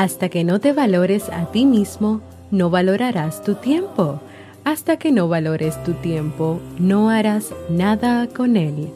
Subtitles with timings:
[0.00, 4.18] Hasta que no te valores a ti mismo, no valorarás tu tiempo.
[4.64, 8.88] Hasta que no valores tu tiempo, no harás nada con él.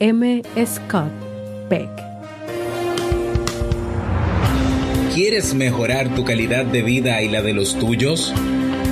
[0.00, 0.42] M.
[0.66, 1.12] Scott
[1.68, 1.88] Peck.
[5.14, 8.34] ¿Quieres mejorar tu calidad de vida y la de los tuyos?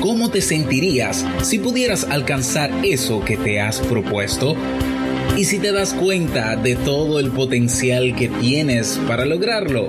[0.01, 4.55] ¿Cómo te sentirías si pudieras alcanzar eso que te has propuesto?
[5.37, 9.89] ¿Y si te das cuenta de todo el potencial que tienes para lograrlo?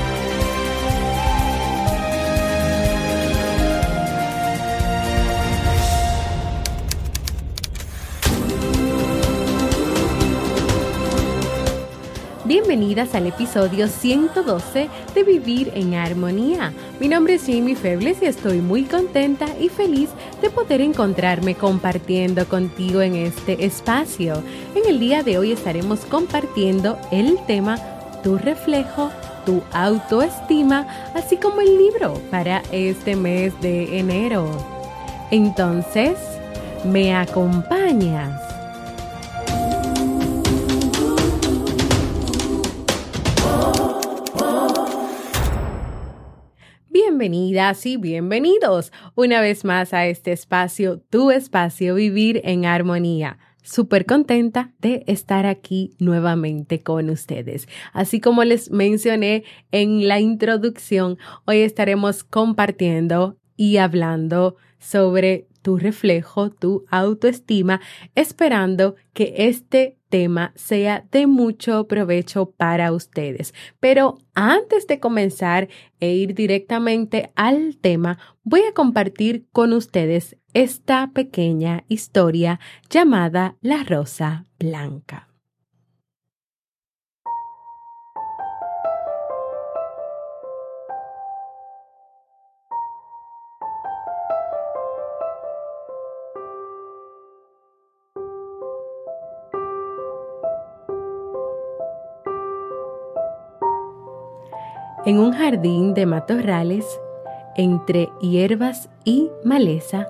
[12.81, 16.73] Bienvenidas al episodio 112 de Vivir en Armonía.
[16.99, 20.09] Mi nombre es Jamie Febles y estoy muy contenta y feliz
[20.41, 24.41] de poder encontrarme compartiendo contigo en este espacio.
[24.73, 27.77] En el día de hoy estaremos compartiendo el tema
[28.23, 29.11] Tu reflejo,
[29.45, 34.49] tu autoestima, así como el libro para este mes de enero.
[35.29, 36.17] Entonces,
[36.83, 38.50] ¿me acompañas?
[47.21, 53.37] Bienvenidas y bienvenidos una vez más a este espacio, tu espacio, vivir en armonía.
[53.61, 57.67] Súper contenta de estar aquí nuevamente con ustedes.
[57.93, 66.49] Así como les mencioné en la introducción, hoy estaremos compartiendo y hablando sobre tu reflejo,
[66.51, 67.81] tu autoestima,
[68.15, 73.53] esperando que este tema sea de mucho provecho para ustedes.
[73.79, 81.11] Pero antes de comenzar e ir directamente al tema, voy a compartir con ustedes esta
[81.13, 85.30] pequeña historia llamada La Rosa Blanca.
[105.03, 106.85] En un jardín de matorrales,
[107.55, 110.07] entre hierbas y maleza,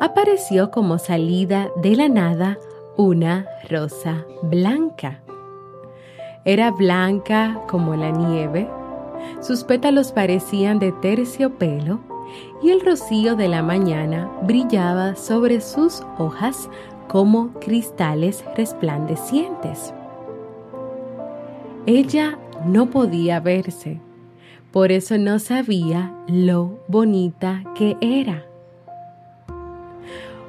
[0.00, 2.58] apareció como salida de la nada
[2.96, 5.20] una rosa blanca.
[6.46, 8.66] Era blanca como la nieve,
[9.42, 12.00] sus pétalos parecían de terciopelo
[12.62, 16.70] y el rocío de la mañana brillaba sobre sus hojas
[17.08, 19.92] como cristales resplandecientes.
[21.84, 24.00] Ella no podía verse
[24.72, 28.44] por eso no sabía lo bonita que era.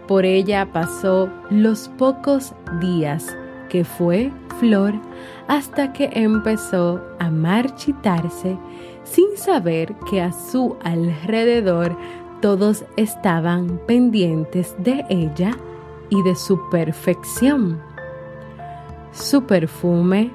[0.07, 3.35] Por ella pasó los pocos días
[3.69, 4.93] que fue flor
[5.47, 8.57] hasta que empezó a marchitarse
[9.03, 11.97] sin saber que a su alrededor
[12.41, 15.55] todos estaban pendientes de ella
[16.09, 17.81] y de su perfección.
[19.13, 20.31] Su perfume,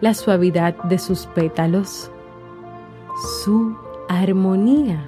[0.00, 2.10] la suavidad de sus pétalos,
[3.14, 3.76] su
[4.08, 5.04] armonía.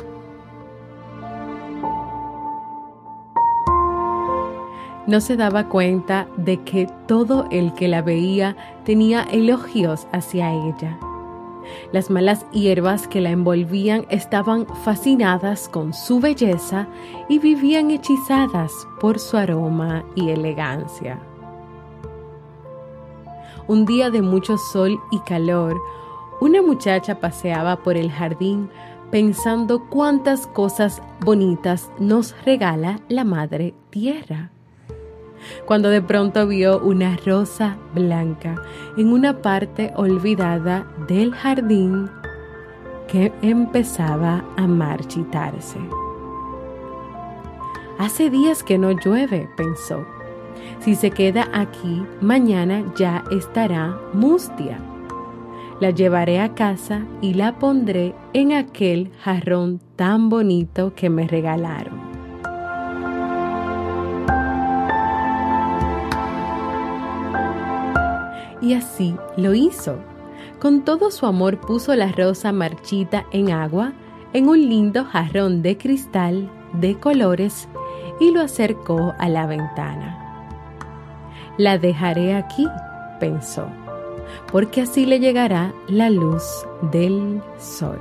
[5.06, 10.98] No se daba cuenta de que todo el que la veía tenía elogios hacia ella.
[11.92, 16.86] Las malas hierbas que la envolvían estaban fascinadas con su belleza
[17.28, 21.18] y vivían hechizadas por su aroma y elegancia.
[23.66, 25.76] Un día de mucho sol y calor,
[26.40, 28.68] una muchacha paseaba por el jardín
[29.10, 34.50] pensando cuántas cosas bonitas nos regala la Madre Tierra.
[35.64, 38.56] Cuando de pronto vio una rosa blanca
[38.96, 42.10] en una parte olvidada del jardín
[43.06, 45.78] que empezaba a marchitarse.
[47.98, 50.04] Hace días que no llueve, pensó.
[50.80, 54.80] Si se queda aquí, mañana ya estará mustia.
[55.78, 62.00] La llevaré a casa y la pondré en aquel jarrón tan bonito que me regalaron.
[68.62, 69.98] Y así lo hizo.
[70.60, 73.92] Con todo su amor puso la rosa marchita en agua,
[74.32, 77.68] en un lindo jarrón de cristal de colores
[78.18, 80.22] y lo acercó a la ventana.
[81.58, 82.66] La dejaré aquí,
[83.20, 83.68] pensó,
[84.50, 87.98] porque así le llegará la luz del sol.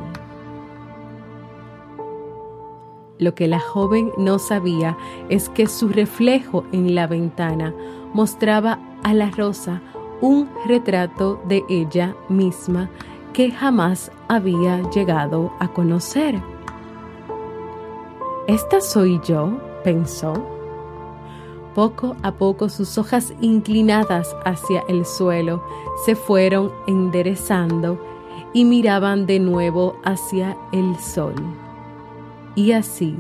[3.18, 4.98] Lo que la joven no sabía
[5.30, 7.74] es que su reflejo en la ventana
[8.13, 9.81] mostraba a la rosa
[10.22, 12.89] un retrato de ella misma
[13.33, 16.42] que jamás había llegado a conocer.
[18.48, 19.60] ¿Esta soy yo?
[19.83, 20.55] pensó.
[21.75, 25.62] Poco a poco sus hojas inclinadas hacia el suelo
[26.06, 28.00] se fueron enderezando
[28.54, 31.36] y miraban de nuevo hacia el sol.
[32.56, 33.18] Y así,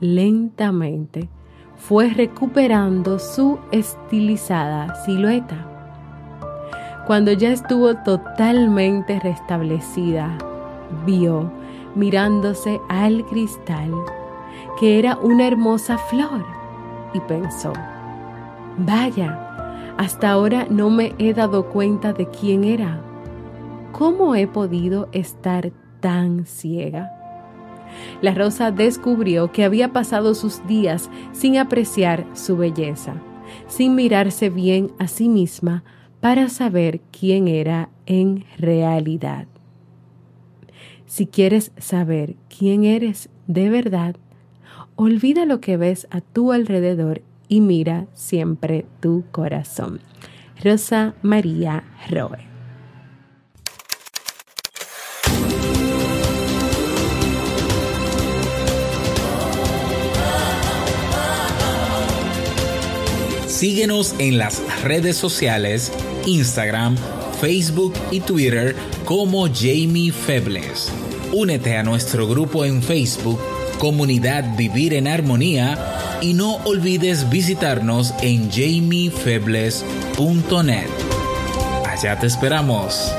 [0.00, 1.28] lentamente,
[1.76, 5.68] fue recuperando su estilizada silueta.
[7.06, 10.38] Cuando ya estuvo totalmente restablecida,
[11.04, 11.52] vio,
[11.94, 13.92] mirándose al cristal,
[14.80, 16.61] que era una hermosa flor
[17.14, 17.72] y pensó,
[18.78, 23.00] vaya, hasta ahora no me he dado cuenta de quién era.
[23.92, 27.12] ¿Cómo he podido estar tan ciega?
[28.20, 33.14] La rosa descubrió que había pasado sus días sin apreciar su belleza,
[33.66, 35.84] sin mirarse bien a sí misma
[36.20, 39.46] para saber quién era en realidad.
[41.04, 44.16] Si quieres saber quién eres de verdad,
[44.96, 50.00] Olvida lo que ves a tu alrededor y mira siempre tu corazón.
[50.62, 52.38] Rosa María Roe.
[63.46, 65.92] Síguenos en las redes sociales,
[66.26, 66.96] Instagram,
[67.40, 68.74] Facebook y Twitter
[69.04, 70.92] como Jamie Febles.
[71.32, 73.38] Únete a nuestro grupo en Facebook
[73.82, 75.76] comunidad Vivir en Armonía
[76.20, 80.86] y no olvides visitarnos en jamiefebles.net.
[81.90, 83.12] Allá te esperamos.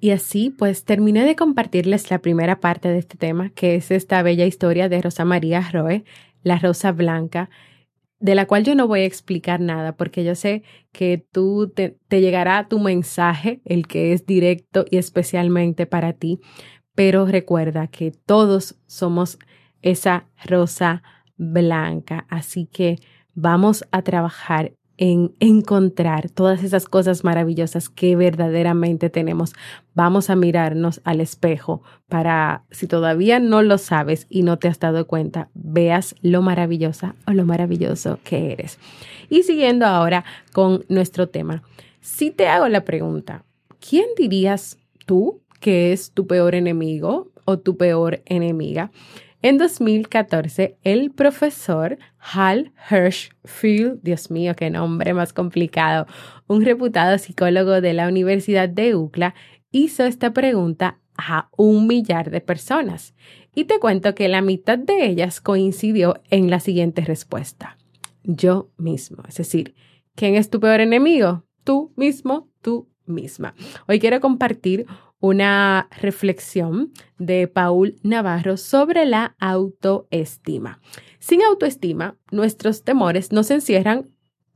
[0.00, 4.20] Y así pues terminé de compartirles la primera parte de este tema, que es esta
[4.22, 6.02] bella historia de Rosa María Roe,
[6.42, 7.48] la rosa blanca,
[8.20, 10.62] de la cual yo no voy a explicar nada, porque yo sé
[10.92, 16.40] que tú te, llegará tu mensaje, el que es directo y especialmente para ti,
[16.94, 19.38] pero recuerda que todos somos
[19.82, 21.02] esa rosa
[21.36, 22.98] blanca, así que
[23.34, 29.54] vamos a trabajar en encontrar todas esas cosas maravillosas que verdaderamente tenemos.
[29.94, 34.80] Vamos a mirarnos al espejo para, si todavía no lo sabes y no te has
[34.80, 38.78] dado cuenta, veas lo maravillosa o lo maravilloso que eres.
[39.30, 41.62] Y siguiendo ahora con nuestro tema,
[42.00, 43.44] si te hago la pregunta,
[43.78, 48.90] ¿quién dirías tú que es tu peor enemigo o tu peor enemiga?
[49.40, 56.06] En 2014, el profesor Hal Hirschfield, Dios mío, qué nombre más complicado,
[56.48, 59.36] un reputado psicólogo de la Universidad de UCLA,
[59.70, 63.14] hizo esta pregunta a un millar de personas.
[63.54, 67.78] Y te cuento que la mitad de ellas coincidió en la siguiente respuesta.
[68.24, 69.22] Yo mismo.
[69.28, 69.76] Es decir,
[70.16, 71.44] ¿quién es tu peor enemigo?
[71.62, 73.54] Tú mismo, tú misma.
[73.86, 74.86] Hoy quiero compartir
[75.20, 80.80] una reflexión de Paul Navarro sobre la autoestima.
[81.18, 84.06] Sin autoestima, nuestros temores nos encierran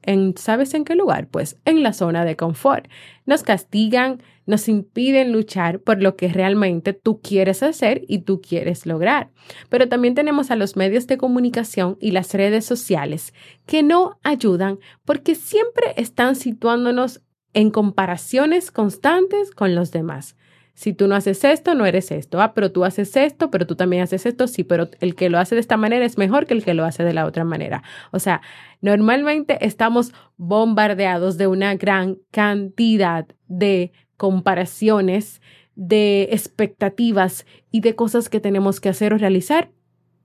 [0.02, 1.28] en, ¿sabes en qué lugar?
[1.28, 2.88] Pues en la zona de confort.
[3.24, 8.86] Nos castigan, nos impiden luchar por lo que realmente tú quieres hacer y tú quieres
[8.86, 9.30] lograr.
[9.68, 13.32] Pero también tenemos a los medios de comunicación y las redes sociales
[13.66, 17.22] que no ayudan porque siempre están situándonos
[17.54, 20.36] en comparaciones constantes con los demás.
[20.74, 22.40] Si tú no haces esto, no eres esto.
[22.40, 24.46] Ah, pero tú haces esto, pero tú también haces esto.
[24.46, 26.84] Sí, pero el que lo hace de esta manera es mejor que el que lo
[26.84, 27.82] hace de la otra manera.
[28.10, 28.40] O sea,
[28.80, 35.42] normalmente estamos bombardeados de una gran cantidad de comparaciones,
[35.74, 39.70] de expectativas y de cosas que tenemos que hacer o realizar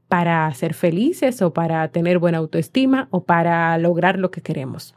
[0.07, 4.95] para ser felices o para tener buena autoestima o para lograr lo que queremos.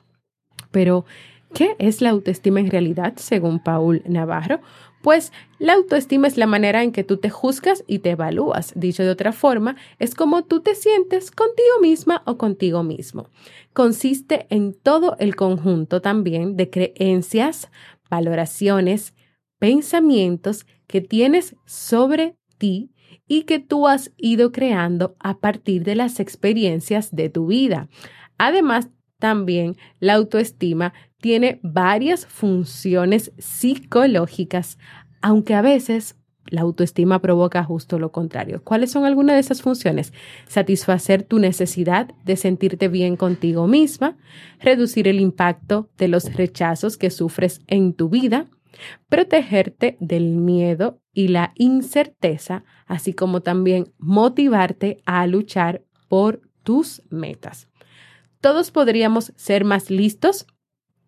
[0.70, 1.04] Pero
[1.54, 4.60] ¿Qué es la autoestima en realidad, según Paul Navarro?
[5.02, 8.72] Pues la autoestima es la manera en que tú te juzgas y te evalúas.
[8.76, 13.28] Dicho de otra forma, es como tú te sientes contigo misma o contigo mismo.
[13.72, 17.70] Consiste en todo el conjunto también de creencias,
[18.10, 19.14] valoraciones,
[19.58, 22.90] pensamientos que tienes sobre ti
[23.26, 27.88] y que tú has ido creando a partir de las experiencias de tu vida.
[28.38, 34.78] Además, también la autoestima tiene varias funciones psicológicas,
[35.20, 38.62] aunque a veces la autoestima provoca justo lo contrario.
[38.64, 40.12] ¿Cuáles son algunas de esas funciones?
[40.48, 44.16] Satisfacer tu necesidad de sentirte bien contigo misma,
[44.58, 48.46] reducir el impacto de los rechazos que sufres en tu vida,
[49.08, 57.68] protegerte del miedo y la incerteza, así como también motivarte a luchar por tus metas.
[58.40, 60.46] Todos podríamos ser más listos,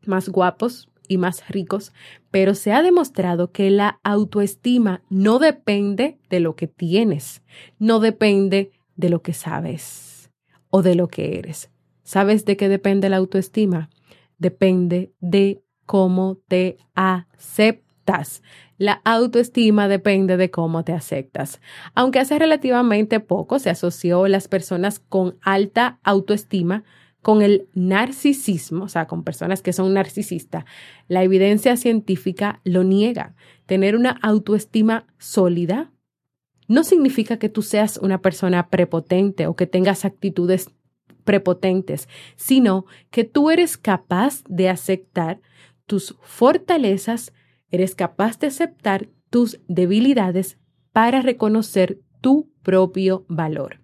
[0.06, 1.92] más guapos y más ricos,
[2.30, 7.42] pero se ha demostrado que la autoestima no depende de lo que tienes,
[7.78, 10.30] no depende de lo que sabes
[10.70, 11.70] o de lo que eres.
[12.02, 13.90] ¿Sabes de qué depende la autoestima?
[14.38, 18.42] Depende de cómo te aceptas.
[18.78, 21.60] La autoestima depende de cómo te aceptas.
[21.94, 26.82] Aunque hace relativamente poco se asoció las personas con alta autoestima
[27.22, 30.64] con el narcisismo, o sea, con personas que son narcisistas,
[31.08, 33.34] la evidencia científica lo niega.
[33.66, 35.92] Tener una autoestima sólida
[36.68, 40.70] no significa que tú seas una persona prepotente o que tengas actitudes
[41.24, 45.40] prepotentes, sino que tú eres capaz de aceptar
[45.86, 47.32] tus fortalezas,
[47.70, 50.58] eres capaz de aceptar tus debilidades
[50.92, 53.80] para reconocer tu propio valor.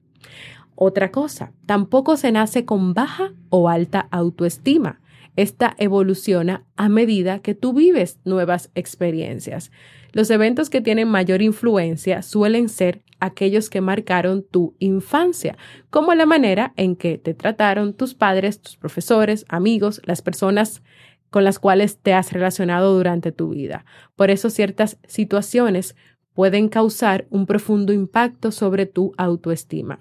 [0.80, 5.00] Otra cosa, tampoco se nace con baja o alta autoestima.
[5.34, 9.72] Esta evoluciona a medida que tú vives nuevas experiencias.
[10.12, 15.58] Los eventos que tienen mayor influencia suelen ser aquellos que marcaron tu infancia,
[15.90, 20.84] como la manera en que te trataron tus padres, tus profesores, amigos, las personas
[21.28, 23.84] con las cuales te has relacionado durante tu vida.
[24.14, 25.96] Por eso ciertas situaciones
[26.34, 29.98] pueden causar un profundo impacto sobre tu autoestima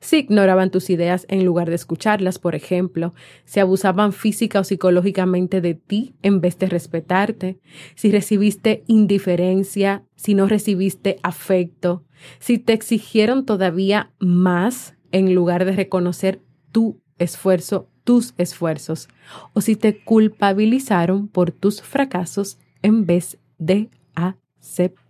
[0.00, 3.14] si ignoraban tus ideas en lugar de escucharlas, por ejemplo,
[3.44, 7.58] si abusaban física o psicológicamente de ti en vez de respetarte,
[7.94, 12.04] si recibiste indiferencia, si no recibiste afecto,
[12.38, 16.40] si te exigieron todavía más en lugar de reconocer
[16.72, 19.08] tu esfuerzo, tus esfuerzos,
[19.52, 25.08] o si te culpabilizaron por tus fracasos en vez de aceptar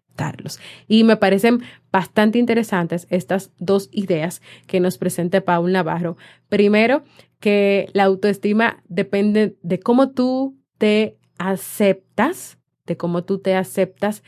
[0.89, 6.17] y me parecen bastante interesantes estas dos ideas que nos presenta Paul Navarro.
[6.49, 7.05] Primero,
[7.41, 14.23] que la autoestima depende de cómo tú te aceptas, de cómo tú te aceptas,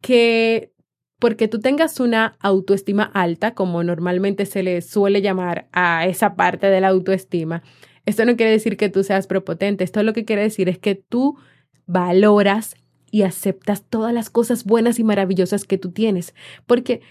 [0.00, 0.72] que
[1.18, 6.66] porque tú tengas una autoestima alta, como normalmente se le suele llamar a esa parte
[6.66, 7.62] de la autoestima,
[8.06, 10.96] esto no quiere decir que tú seas prepotente, esto lo que quiere decir es que
[10.96, 11.38] tú
[11.86, 12.74] valoras
[13.12, 16.34] y aceptas todas las cosas buenas y maravillosas que tú tienes,
[16.66, 17.02] porque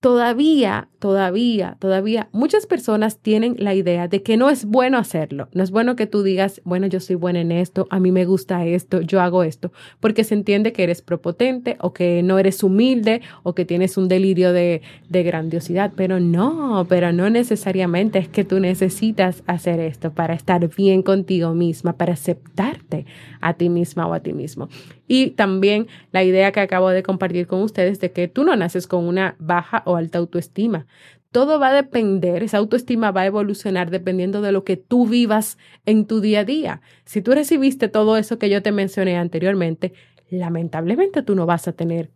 [0.00, 5.48] todavía, todavía, todavía muchas personas tienen la idea de que no es bueno hacerlo.
[5.52, 8.24] No es bueno que tú digas, bueno, yo soy buena en esto, a mí me
[8.24, 12.62] gusta esto, yo hago esto, porque se entiende que eres propotente o que no eres
[12.62, 15.92] humilde o que tienes un delirio de, de grandiosidad.
[15.96, 21.54] Pero no, pero no necesariamente es que tú necesitas hacer esto para estar bien contigo
[21.54, 23.06] misma, para aceptarte
[23.40, 24.68] a ti misma o a ti mismo.
[25.08, 28.86] Y también la idea que acabo de compartir con ustedes de que tú no naces
[28.86, 30.86] con una baja o alta autoestima.
[31.32, 35.58] Todo va a depender, esa autoestima va a evolucionar dependiendo de lo que tú vivas
[35.84, 36.80] en tu día a día.
[37.04, 39.92] Si tú recibiste todo eso que yo te mencioné anteriormente,
[40.30, 42.10] lamentablemente tú no vas a tener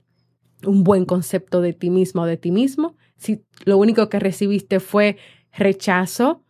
[0.67, 2.97] un buen concepto de ti mismo o de ti mismo.
[3.17, 5.17] Si lo único que recibiste fue
[5.53, 6.45] rechazo,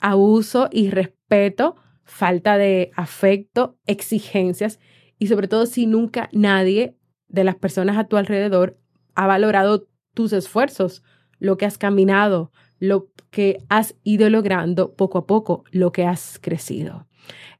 [0.00, 4.78] abuso, irrespeto, falta de afecto, exigencias,
[5.18, 6.96] y sobre todo si nunca nadie
[7.28, 8.78] de las personas a tu alrededor
[9.14, 11.02] ha valorado tus esfuerzos,
[11.38, 16.38] lo que has caminado, lo que has ido logrando poco a poco, lo que has
[16.40, 17.06] crecido.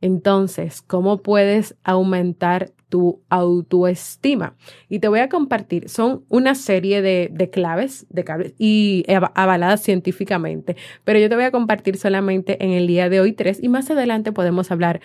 [0.01, 4.57] Entonces, ¿cómo puedes aumentar tu autoestima?
[4.89, 11.19] Y te voy a compartir, son una serie de, claves, de y avaladas científicamente, pero
[11.19, 14.33] yo te voy a compartir solamente en el día de hoy tres y más adelante
[14.33, 15.01] podemos hablar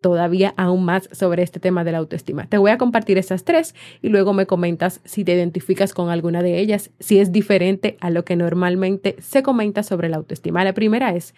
[0.00, 2.46] todavía aún más sobre este tema de la autoestima.
[2.46, 6.42] Te voy a compartir esas tres y luego me comentas si te identificas con alguna
[6.42, 10.64] de ellas, si es diferente a lo que normalmente se comenta sobre la autoestima.
[10.64, 11.34] La primera es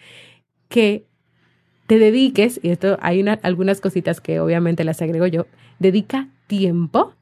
[0.67, 1.05] que
[1.87, 5.45] te dediques, y esto hay algunas cositas que obviamente las agrego yo,
[5.79, 7.13] dedica tiempo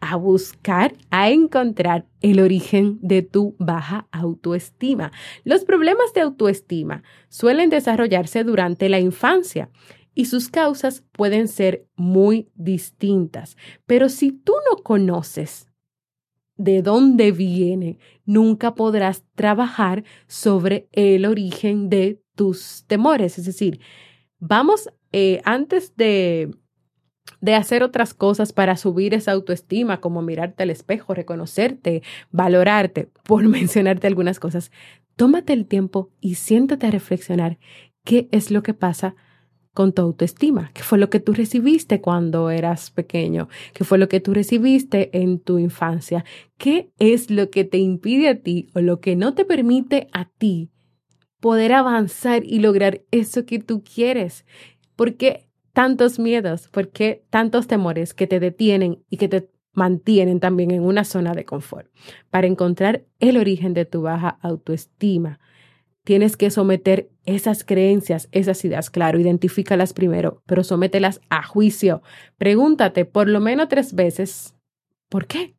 [0.00, 5.12] a buscar, a encontrar el origen de tu baja autoestima.
[5.44, 9.70] Los problemas de autoestima suelen desarrollarse durante la infancia
[10.18, 13.56] y sus causas pueden ser muy distintas.
[13.86, 15.70] Pero si tú no conoces
[16.56, 23.38] de dónde viene, nunca podrás trabajar sobre el origen de tus temores.
[23.38, 23.78] Es decir,
[24.40, 26.50] vamos eh, antes de
[27.40, 33.44] de hacer otras cosas para subir esa autoestima, como mirarte al espejo, reconocerte, valorarte, por
[33.48, 34.72] mencionarte algunas cosas,
[35.14, 37.58] tómate el tiempo y siéntate a reflexionar
[38.02, 39.14] qué es lo que pasa
[39.78, 44.08] con tu autoestima, qué fue lo que tú recibiste cuando eras pequeño, qué fue lo
[44.08, 46.24] que tú recibiste en tu infancia,
[46.56, 50.24] qué es lo que te impide a ti o lo que no te permite a
[50.24, 50.72] ti
[51.38, 54.44] poder avanzar y lograr eso que tú quieres.
[54.96, 56.66] Porque tantos miedos?
[56.66, 61.34] ¿Por qué tantos temores que te detienen y que te mantienen también en una zona
[61.34, 61.88] de confort?
[62.30, 65.38] Para encontrar el origen de tu baja autoestima,
[66.02, 72.02] tienes que someter esas creencias, esas ideas, claro, identifícalas primero, pero somételas a juicio.
[72.38, 74.54] Pregúntate por lo menos tres veces,
[75.10, 75.54] ¿por qué?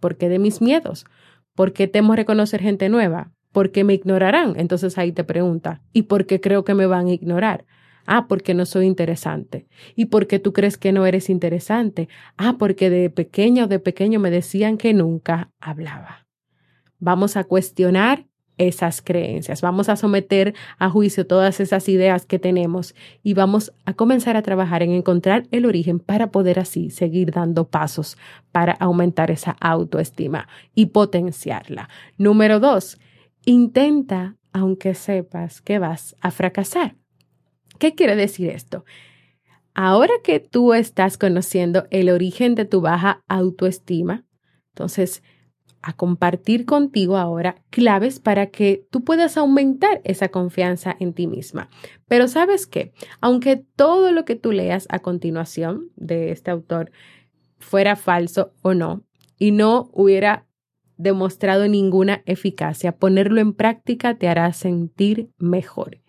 [0.00, 1.06] ¿Por qué de mis miedos?
[1.54, 3.32] ¿Por qué temo reconocer gente nueva?
[3.52, 4.52] ¿Por qué me ignorarán?
[4.58, 7.64] Entonces ahí te pregunta, ¿y por qué creo que me van a ignorar?
[8.04, 9.66] Ah, porque no soy interesante.
[9.96, 12.10] ¿Y por qué tú crees que no eres interesante?
[12.36, 16.26] Ah, porque de pequeño o de pequeño me decían que nunca hablaba.
[16.98, 18.27] Vamos a cuestionar
[18.58, 23.94] esas creencias, vamos a someter a juicio todas esas ideas que tenemos y vamos a
[23.94, 28.18] comenzar a trabajar en encontrar el origen para poder así seguir dando pasos
[28.52, 31.88] para aumentar esa autoestima y potenciarla.
[32.18, 32.98] Número dos,
[33.44, 36.96] intenta aunque sepas que vas a fracasar.
[37.78, 38.84] ¿Qué quiere decir esto?
[39.74, 44.24] Ahora que tú estás conociendo el origen de tu baja autoestima,
[44.70, 45.22] entonces
[45.82, 51.70] a compartir contigo ahora claves para que tú puedas aumentar esa confianza en ti misma.
[52.06, 56.90] Pero sabes qué, aunque todo lo que tú leas a continuación de este autor
[57.58, 59.04] fuera falso o no,
[59.38, 60.46] y no hubiera
[60.96, 66.00] demostrado ninguna eficacia, ponerlo en práctica te hará sentir mejor.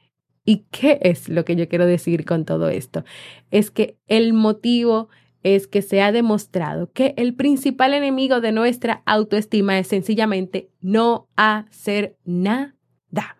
[0.44, 3.04] ¿Y qué es lo que yo quiero decir con todo esto?
[3.52, 5.10] Es que el motivo
[5.44, 11.28] es que se ha demostrado que el principal enemigo de nuestra autoestima es sencillamente no
[11.36, 13.38] hacer nada.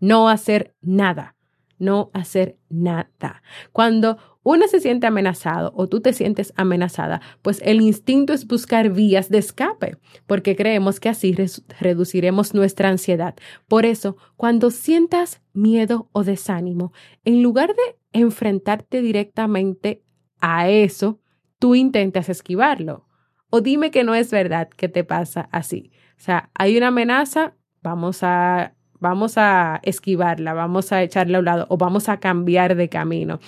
[0.00, 1.36] No hacer nada.
[1.78, 3.42] No hacer nada.
[3.72, 8.90] Cuando uno se siente amenazado o tú te sientes amenazada, pues el instinto es buscar
[8.90, 11.34] vías de escape, porque creemos que así
[11.80, 13.34] reduciremos nuestra ansiedad.
[13.66, 16.92] Por eso, cuando sientas miedo o desánimo,
[17.24, 20.04] en lugar de enfrentarte directamente
[20.40, 21.20] a eso,
[21.58, 23.06] tú intentas esquivarlo.
[23.50, 25.92] O dime que no es verdad que te pasa así.
[26.18, 31.44] O sea, hay una amenaza, vamos a vamos a esquivarla, vamos a echarla a un
[31.44, 33.40] lado o vamos a cambiar de camino.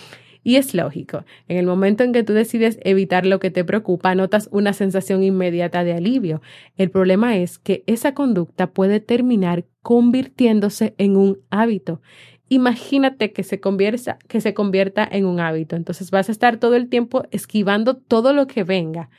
[0.45, 4.15] Y es lógico, en el momento en que tú decides evitar lo que te preocupa,
[4.15, 6.41] notas una sensación inmediata de alivio.
[6.77, 12.01] El problema es que esa conducta puede terminar convirtiéndose en un hábito.
[12.49, 15.77] Imagínate que se, convierta, en un hábito.
[15.77, 19.11] Entonces vas a estar todo el tiempo esquivando todo lo que venga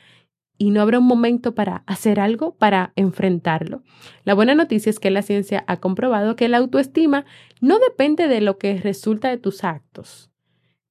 [0.58, 3.82] y no habrá un momento para hacer algo para enfrentarlo.
[4.24, 7.24] La buena noticia es que la ciencia ha comprobado que la autoestima
[7.62, 10.30] no depende de lo que resulta de tus actos.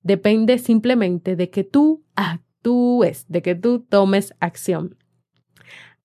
[0.01, 4.97] Depende simplemente de que tú actúes, de que tú tomes acción.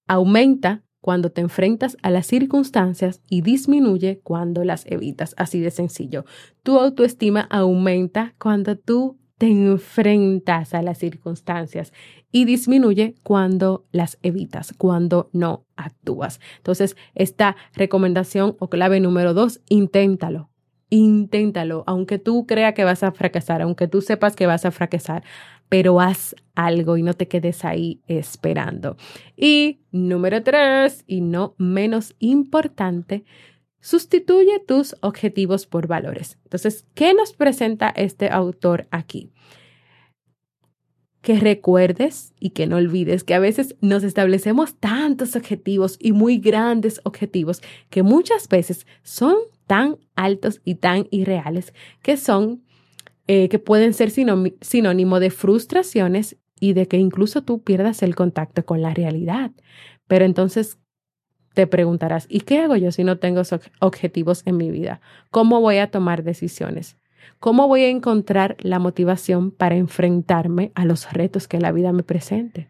[0.07, 5.35] Aumenta cuando te enfrentas a las circunstancias y disminuye cuando las evitas.
[5.37, 6.25] Así de sencillo.
[6.63, 11.93] Tu autoestima aumenta cuando tú te enfrentas a las circunstancias
[12.33, 16.41] y disminuye cuando las evitas, cuando no actúas.
[16.57, 20.49] Entonces, esta recomendación o clave número dos, inténtalo
[20.95, 25.25] inténtalo, aunque tú creas que vas a fracasar, aunque tú sepas que vas a fracasar,
[25.69, 28.97] pero haz algo y no te quedes ahí esperando.
[29.37, 33.25] Y número tres, y no menos importante,
[33.81, 36.39] sustituye tus objetivos por valores.
[36.45, 39.31] Entonces, ¿qué nos presenta este autor aquí?
[41.25, 46.37] que recuerdes y que no olvides que a veces nos establecemos tantos objetivos y muy
[46.37, 49.35] grandes objetivos que muchas veces son
[49.67, 51.73] tan altos y tan irreales
[52.03, 52.63] que son,
[53.27, 58.65] eh, que pueden ser sinónimo de frustraciones y de que incluso tú pierdas el contacto
[58.65, 59.51] con la realidad.
[60.07, 60.79] Pero entonces
[61.55, 63.43] te preguntarás, ¿y qué hago yo si no tengo
[63.81, 65.01] objetivos en mi vida?
[65.31, 66.99] ¿Cómo voy a tomar decisiones?
[67.39, 72.03] ¿Cómo voy a encontrar la motivación para enfrentarme a los retos que la vida me
[72.03, 72.69] presente?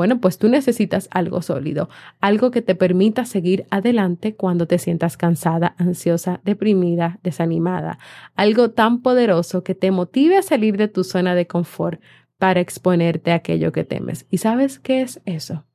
[0.00, 1.90] Bueno, pues tú necesitas algo sólido,
[2.22, 7.98] algo que te permita seguir adelante cuando te sientas cansada, ansiosa, deprimida, desanimada,
[8.34, 12.00] algo tan poderoso que te motive a salir de tu zona de confort
[12.38, 14.24] para exponerte a aquello que temes.
[14.30, 15.66] ¿Y sabes qué es eso?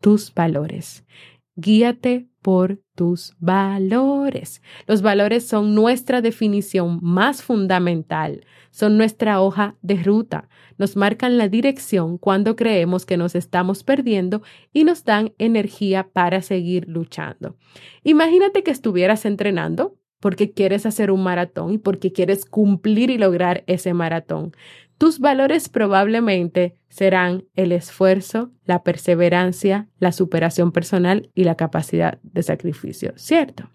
[0.00, 1.04] Tus valores.
[1.54, 4.62] Guíate por tus valores.
[4.86, 11.48] Los valores son nuestra definición más fundamental, son nuestra hoja de ruta, nos marcan la
[11.48, 17.56] dirección cuando creemos que nos estamos perdiendo y nos dan energía para seguir luchando.
[18.04, 23.64] Imagínate que estuvieras entrenando porque quieres hacer un maratón y porque quieres cumplir y lograr
[23.66, 24.52] ese maratón.
[24.98, 32.42] Tus valores probablemente serán el esfuerzo, la perseverancia, la superación personal y la capacidad de
[32.42, 33.70] sacrificio, ¿cierto?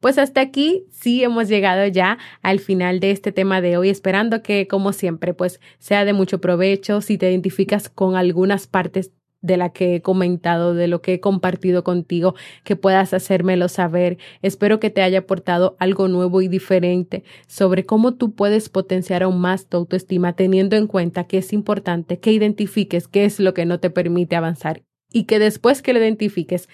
[0.00, 4.42] Pues hasta aquí sí hemos llegado ya al final de este tema de hoy, esperando
[4.42, 9.56] que como siempre pues sea de mucho provecho si te identificas con algunas partes de
[9.56, 14.18] la que he comentado, de lo que he compartido contigo, que puedas hacérmelo saber.
[14.42, 19.40] Espero que te haya aportado algo nuevo y diferente sobre cómo tú puedes potenciar aún
[19.40, 23.66] más tu autoestima, teniendo en cuenta que es importante que identifiques qué es lo que
[23.66, 26.68] no te permite avanzar y que después que lo identifiques,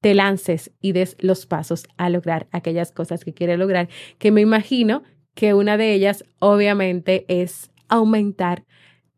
[0.00, 4.40] te lances y des los pasos a lograr aquellas cosas que quieres lograr, que me
[4.40, 5.02] imagino
[5.34, 8.64] que una de ellas obviamente es aumentar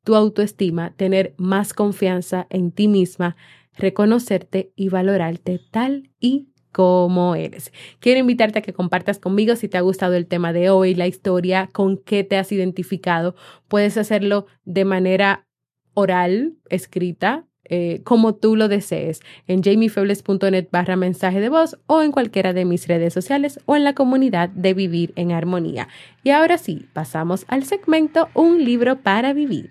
[0.05, 3.37] tu autoestima, tener más confianza en ti misma,
[3.77, 7.73] reconocerte y valorarte tal y como eres.
[7.99, 11.07] Quiero invitarte a que compartas conmigo si te ha gustado el tema de hoy, la
[11.07, 13.35] historia, con qué te has identificado.
[13.69, 15.47] Puedes hacerlo de manera
[15.95, 22.11] oral, escrita, eh, como tú lo desees, en jamiefebles.net barra mensaje de voz o en
[22.11, 25.89] cualquiera de mis redes sociales o en la comunidad de Vivir en Armonía.
[26.25, 29.71] Y ahora sí, pasamos al segmento Un libro para vivir.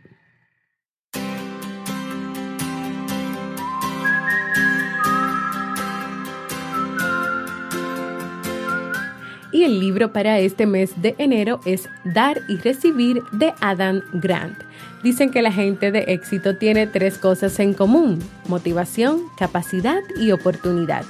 [9.60, 14.58] Y el libro para este mes de enero es Dar y Recibir de Adam Grant.
[15.04, 21.04] Dicen que la gente de éxito tiene tres cosas en común, motivación, capacidad y oportunidad.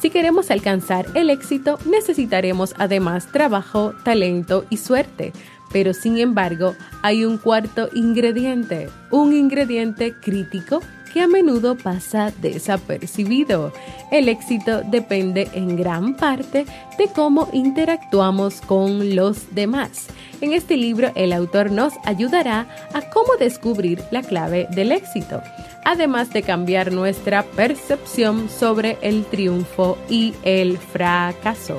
[0.00, 5.32] Si queremos alcanzar el éxito, necesitaremos además trabajo, talento y suerte.
[5.72, 10.80] Pero sin embargo, hay un cuarto ingrediente, un ingrediente crítico
[11.16, 13.72] que a menudo pasa desapercibido.
[14.12, 16.66] El éxito depende en gran parte
[16.98, 20.08] de cómo interactuamos con los demás.
[20.42, 25.40] En este libro el autor nos ayudará a cómo descubrir la clave del éxito,
[25.86, 31.78] además de cambiar nuestra percepción sobre el triunfo y el fracaso.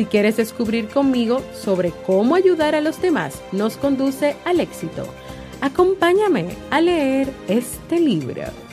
[0.00, 5.04] Si quieres descubrir conmigo sobre cómo ayudar a los demás nos conduce al éxito,
[5.60, 8.69] acompáñame a leer este libro.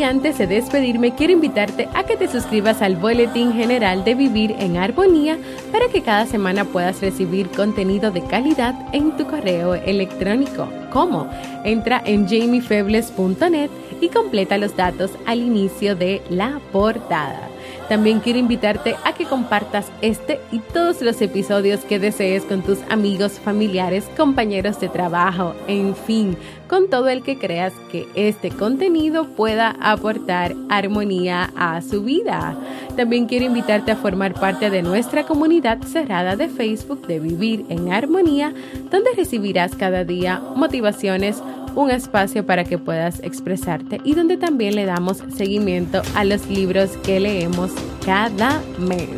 [0.00, 4.56] Y antes de despedirme, quiero invitarte a que te suscribas al Boletín General de Vivir
[4.58, 5.36] en Armonía
[5.70, 10.66] para que cada semana puedas recibir contenido de calidad en tu correo electrónico.
[10.90, 11.28] ¿Cómo?
[11.66, 13.68] Entra en jamiefebles.net
[14.00, 17.49] y completa los datos al inicio de la portada.
[17.90, 22.78] También quiero invitarte a que compartas este y todos los episodios que desees con tus
[22.88, 26.36] amigos, familiares, compañeros de trabajo, en fin,
[26.68, 32.56] con todo el que creas que este contenido pueda aportar armonía a su vida.
[32.96, 37.92] También quiero invitarte a formar parte de nuestra comunidad cerrada de Facebook de Vivir en
[37.92, 38.54] Armonía,
[38.88, 41.42] donde recibirás cada día motivaciones,
[41.74, 46.90] un espacio para que puedas expresarte y donde también le damos seguimiento a los libros
[47.04, 47.70] que leemos
[48.04, 49.08] cada mes.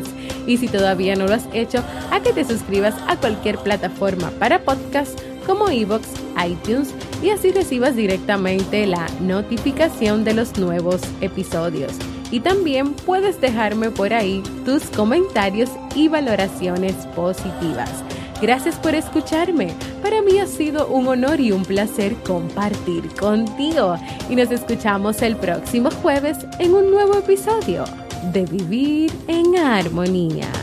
[0.46, 4.64] Y si todavía no lo has hecho, a que te suscribas a cualquier plataforma para
[4.64, 6.08] podcast como Evox,
[6.46, 11.92] iTunes y así recibas directamente la notificación de los nuevos episodios.
[12.30, 18.02] Y también puedes dejarme por ahí tus comentarios y valoraciones positivas.
[18.42, 19.72] Gracias por escucharme.
[20.02, 23.96] Para mí ha sido un honor y un placer compartir contigo.
[24.28, 27.85] Y nos escuchamos el próximo jueves en un nuevo episodio
[28.33, 30.62] de Vivir en Armonía.